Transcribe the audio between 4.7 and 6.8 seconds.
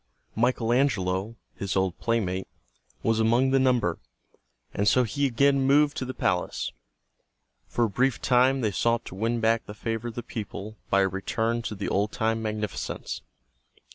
and so he again moved to the palace.